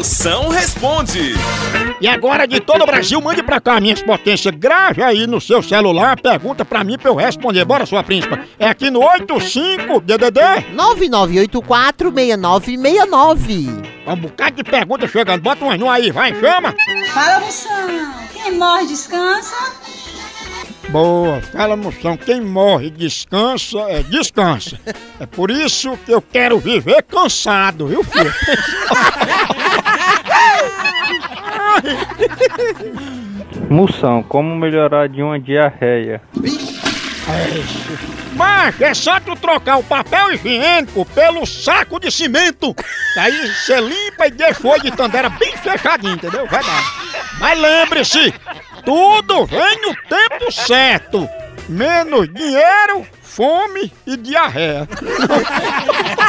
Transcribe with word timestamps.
Moção 0.00 0.48
responde. 0.48 1.34
E 2.00 2.08
agora 2.08 2.46
de 2.46 2.58
todo 2.58 2.82
o 2.82 2.86
Brasil, 2.86 3.20
mande 3.20 3.42
pra 3.42 3.60
cá 3.60 3.78
minhas 3.78 4.02
potências. 4.02 4.54
Grave 4.56 5.02
aí 5.02 5.26
no 5.26 5.38
seu 5.42 5.62
celular, 5.62 6.18
pergunta 6.18 6.64
pra 6.64 6.82
mim 6.82 6.96
pra 6.96 7.10
eu 7.10 7.14
responder. 7.14 7.66
Bora, 7.66 7.84
sua 7.84 8.02
príncipa. 8.02 8.40
É 8.58 8.66
aqui 8.66 8.90
no 8.90 9.00
85 9.04 10.00
DDD 10.00 10.40
9984 10.72 12.10
6969. 12.14 13.82
Um 14.06 14.16
bocado 14.16 14.56
de 14.56 14.64
pergunta 14.64 15.06
chegando. 15.06 15.42
Bota 15.42 15.66
um 15.66 15.70
anúncio 15.70 15.90
aí, 15.90 16.10
vai, 16.10 16.34
chama. 16.40 16.74
Fala, 17.12 17.40
Moção. 17.40 18.14
Quem 18.32 18.52
morre, 18.56 18.86
descansa. 18.86 19.56
Boa, 20.88 21.40
fala 21.52 21.76
moção, 21.76 22.16
quem 22.16 22.40
morre 22.40 22.90
descansa, 22.90 23.78
é 23.88 24.02
descansa. 24.02 24.76
É 25.20 25.26
por 25.26 25.48
isso 25.48 25.96
que 26.04 26.10
eu 26.12 26.20
quero 26.20 26.58
viver 26.58 27.00
cansado, 27.04 27.86
viu 27.86 28.02
filho? 28.02 28.34
Moção, 33.68 34.22
como 34.22 34.54
melhorar 34.56 35.08
de 35.08 35.22
uma 35.22 35.38
diarreia? 35.38 36.20
Mas 38.34 38.80
é 38.80 38.92
só 38.94 39.20
tu 39.20 39.36
trocar 39.36 39.76
o 39.76 39.84
papel 39.84 40.32
higiênico 40.32 41.04
pelo 41.06 41.46
saco 41.46 41.98
de 42.00 42.10
cimento. 42.10 42.74
Aí 43.16 43.48
você 43.48 43.80
limpa 43.80 44.26
e 44.26 44.30
deixa 44.30 44.66
o 44.66 44.70
olho 44.70 44.82
de 44.82 44.90
tandera 44.90 45.28
bem 45.28 45.56
fechadinho, 45.56 46.14
entendeu? 46.14 46.46
Vai 46.46 46.62
dar. 46.62 46.94
Mas 47.38 47.58
lembre-se, 47.58 48.34
tudo 48.84 49.46
vem 49.46 49.80
no 49.82 49.94
tempo 50.08 50.50
certo. 50.50 51.28
Menos 51.68 52.32
dinheiro, 52.32 53.06
fome 53.22 53.92
e 54.06 54.16
diarreia. 54.16 54.88